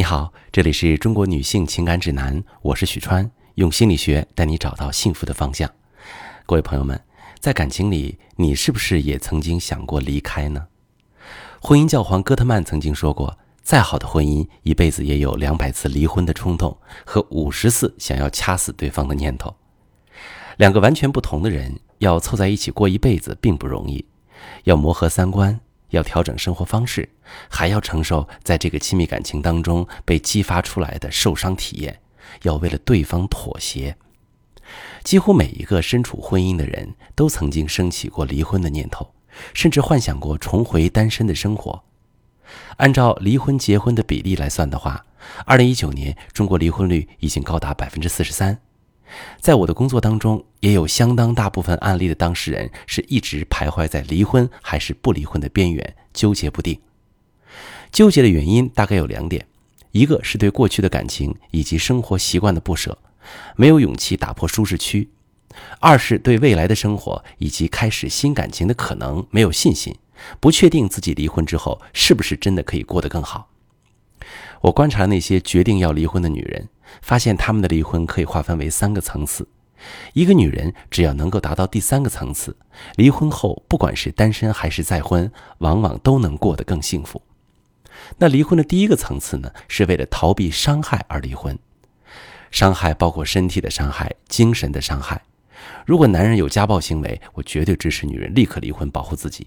[0.00, 5.70] 你好，这里是中国女性情感指南，我是许川，用心理学带你找到幸福的方向。
[6.46, 6.98] 各位朋友们，
[7.38, 10.68] 在感情里，你是不是也曾经想过离开呢？
[11.60, 19.54] 婚姻教皇戈特曼曾经说过，再好的婚姻，一辈子也有两百次离婚的冲动和五十次想要掐死对方的念头。
[20.56, 24.06] 两个完全不同的人要凑在一起过一辈子，并不容易，
[24.64, 25.60] 要磨合三观。
[25.90, 27.08] 要调整生活方式，
[27.48, 32.00] 还要承受在这个亲密感情当中被激发出来的受伤体验，
[32.42, 33.96] 要为了对方妥协。
[35.02, 39.12] 几乎每一个身处婚姻的人都曾经升起过离婚的念头，
[39.52, 41.82] 甚至幻想过重回单身的生活。
[42.76, 45.04] 按照离婚结婚的比例来算的话，
[45.44, 48.60] 二零一九年中国离婚率已经高达百分之四十三。
[49.40, 56.80] 在我的工作当中，也有相当大部分案例的当事人是一直徘徊在离婚还是不离婚的边缘，纠结不定。
[57.90, 59.46] 纠结的原因大概有两点：
[59.92, 62.96] 一个是对过去的感情以及生活习惯的不舍，
[63.56, 65.08] 没有勇气打破舒适区；
[65.80, 69.96] 二是对未来的生活以及开始新感情的可能没有信心，
[70.38, 73.48] 不确定自己离婚之后是不是真的可以过得更好。
[74.60, 76.68] 我观察了那些决定要离婚的女人。
[77.02, 79.46] 发现他们的离婚可以划分为三个层次，
[80.12, 82.56] 一个女人只要能够达到第三个层次，
[82.96, 87.22] 离婚后不管是单身还是再婚，往往都能过得更幸福。
[88.18, 91.56] 那离婚的第一个层次呢，是为了逃避伤害而离婚，
[92.50, 95.22] 伤害包括身体的伤害、精神的伤害。
[95.86, 99.46] 如果男人有家暴行为，我绝对支持女人立刻离婚，保护自己。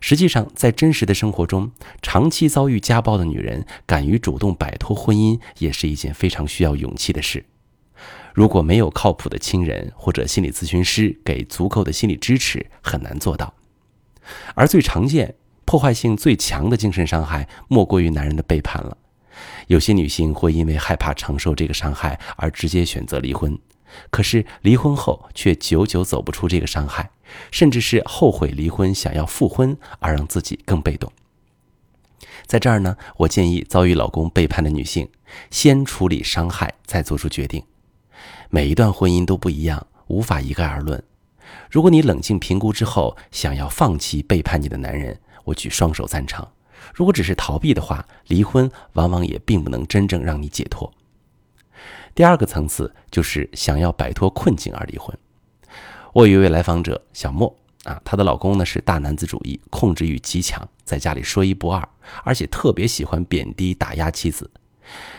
[0.00, 1.70] 实际上，在真实的生活中，
[2.02, 7.44] 长期遭遇家暴的女人敢于主动摆脱婚姻，也是一件非常需要勇气的事。
[8.34, 13.52] 如果没有靠谱的亲人或者心理咨询师给足够的心理支持，很难做到。
[14.54, 18.96] 而最常见、破坏性最强的精神伤害，莫过于男人的背叛了。
[19.66, 23.58] 有些女性会因为害怕承受这个伤害而直接选择离婚。
[24.10, 27.10] 可是离婚后却久久走不出这个伤害，
[27.50, 31.12] 甚至是后悔离婚，想要复婚，而让自己更被动。
[32.46, 35.08] 在这儿呢，我建议遭遇老公背叛的女性，
[35.50, 37.62] 先处理伤害，再做出决定。
[38.48, 41.02] 每一段婚姻都不一样，无法一概而论。
[41.70, 46.44] 如果你冷静评估之后想要放弃背叛你的男人，我举双手赞成；
[46.94, 50.92] 如果只是逃避的话，离婚往往也并不能真正让你解脱。
[52.14, 55.16] 第二个层次就是想要摆脱困境而离婚。
[56.12, 61.88] 我有一位来访者小莫啊，她的老公呢是大男子主义，控制欲极强，在家里说一不二，
[62.24, 64.50] 而且特别喜欢贬低打压妻子。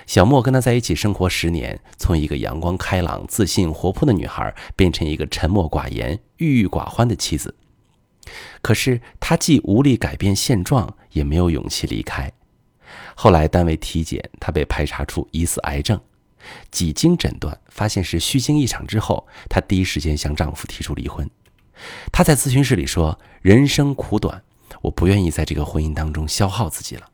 [0.06, 7.56] 小莫跟他在一起生活十年，从一个阳光开朗、自信活泼的女孩，变成一个沉默寡言、郁郁寡欢的妻子。
[8.62, 12.30] 可是他既无力改变现状，也没有勇气离开。
[13.16, 15.98] 后来单位体检，他被排查出疑似癌症。
[16.72, 21.30] 几经诊断，发现是虚惊一场之后，她第一时间向丈夫提出离婚。
[22.12, 24.44] 她在咨询室里说：“人生苦短，
[24.82, 27.10] 我不愿意在这个婚姻当中消耗自己了。”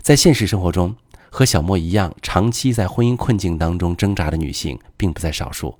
[0.00, 0.96] 在现实生活中，
[1.30, 5.78] 和小莫一样，长期在婚姻困境当中挣扎的女性并不在少数。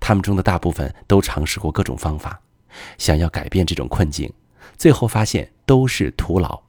[0.00, 2.40] 她们中的大部分都尝试过各种方法，
[2.98, 4.32] 想要改变这种困境，
[4.76, 6.62] 最后发现都是徒劳，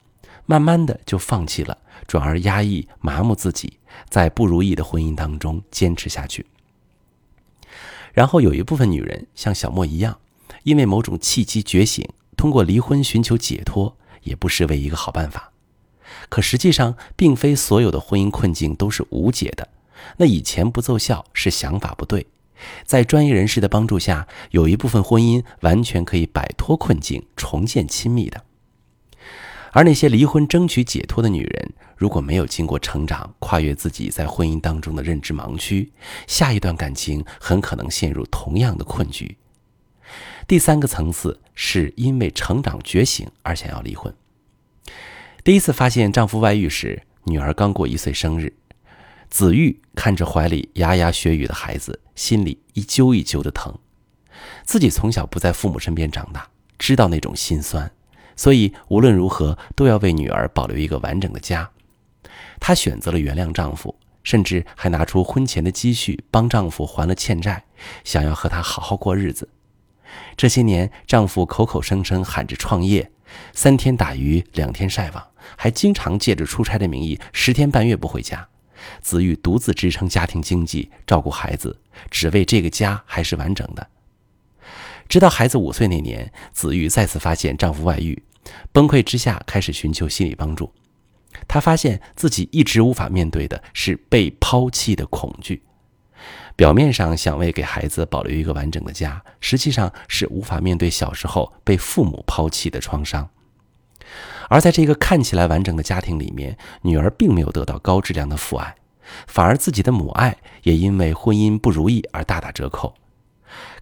[0.50, 1.78] 慢慢的就放弃了。
[2.08, 3.78] 转而压抑、麻木自己，
[4.10, 6.44] 在不如意的婚姻当中坚持下去。
[8.14, 10.18] 然后有一部分女人像小莫一样，
[10.64, 15.52] 因为某种契机觉醒，通过离婚寻求解脱，也不失为一个好办法。
[16.30, 19.70] 可实际上，并非所有的婚姻困境都是无解的。
[20.18, 22.26] 那以前不奏效是想法不对，
[22.86, 28.44] 在专业人士的帮助下，有一部分婚姻完全可以摆脱困境，重建亲密的。
[29.72, 35.92] 而那些离婚争取解脱的女人，如果没有经过成长，跨越自己在婚姻当中的认知盲区，
[36.28, 39.38] 下一段感情很可能陷入同样的困局。
[40.48, 44.12] 第三个层次是因为成长觉醒而想要离婚。
[45.44, 48.52] 第一次发现丈夫外遇时，女儿刚过一岁生日，
[49.30, 53.78] 子玉看着怀里牙牙学语的孩子，心里一揪一揪的疼。
[54.64, 56.50] 自己从小不在父母身边长大，
[56.80, 57.92] 知道那种心酸。
[58.40, 61.70] 所以无论如何都要为女儿保留一个完整的家，
[62.58, 63.94] 她选择了原谅丈夫，
[64.24, 67.66] 甚至还拿出婚前的积蓄帮丈夫还了欠债，
[68.06, 69.50] 想要和他好好过日子。
[70.38, 73.12] 这些年，丈夫口口声声喊着创业，
[73.52, 75.22] 三天打鱼两天晒网，
[75.58, 78.48] 还经常借着出差的名义十天半月不回家。
[79.02, 81.78] 子玉独自支撑家庭经济，照顾孩子，
[82.10, 83.86] 只为这个家还是完整的。
[85.10, 88.24] 直到孩子五岁那年，子玉再次发现丈夫外遇。
[88.72, 90.72] 崩溃之下，开始寻求心理帮助。
[91.48, 95.64] 她发现自己一直无法面对的是被抛弃的恐惧。
[96.56, 103.28] 表面上想为给孩子保留一个完整的家，实际上是无法面对小时候被父母抛弃的创伤。
[104.48, 108.76] 而在这个看起来完整的家庭里面，女儿并没有得到高质量的父爱，
[109.26, 112.94] 反而自己的母爱也因为婚姻不如意而大打折扣。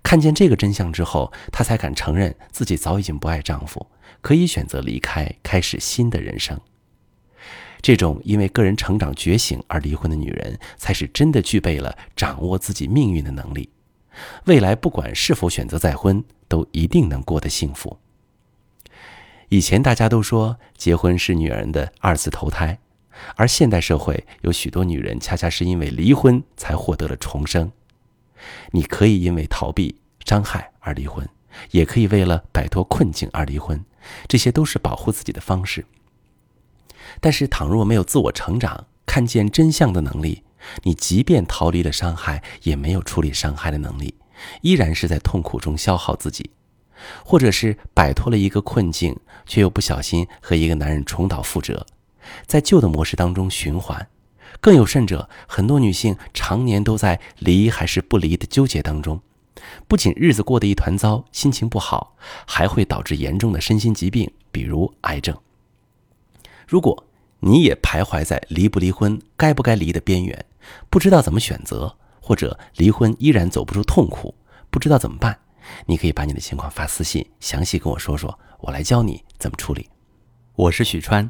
[0.04, 3.88] 看见这个真相之后，她才敢承认自己早已经不爱丈夫，
[4.22, 6.60] 可以选择离开，开始新的人生。
[7.81, 13.69] 这种因为个人成长觉醒而离婚的女人，才是真的具备了掌握自己命运的能力。
[14.46, 18.00] 未来不管是否选择再婚，都一定能过得幸福。
[19.50, 22.80] 以前大家都说结婚是女人的二次投胎，
[23.36, 27.72] 而现代社会有许多女人恰恰是因为离婚才获得了重生。
[28.72, 31.28] 你可以因为逃避伤害而离婚，
[31.72, 33.84] 也可以为了摆脱困境而离婚，
[34.28, 35.86] 这些都是保护自己的方式。
[37.19, 40.44] 但是，倘若没有自我成长、看见真相的能力，
[40.84, 44.13] 你即便逃离了伤害，也没有处理伤害的能力，
[44.62, 46.51] 依然是在痛苦中消耗自己，
[47.24, 51.86] 或者是摆脱了一个困境，却又不小心和一个男人重蹈覆辙，
[52.45, 54.07] 在旧的模式当中循环。
[54.59, 59.21] 更有甚者，很多女性常年都在离还是不离的纠结当中，
[59.88, 62.15] 不仅日子过得一团糟，心情不好，
[62.45, 65.38] 还会导致严重的身心疾病，比如癌症。
[66.68, 67.06] 如果
[67.39, 70.45] 你也徘徊在离不离婚、该不该离的边缘，
[70.89, 74.33] 不知道怎么选择，或者离婚依然走不出痛苦，
[74.69, 75.39] 不知道怎么办，
[75.86, 79.88] 你可以把你的情况发私信，详细跟我说说，我来教你怎么处理。
[80.56, 81.30] 我是许川，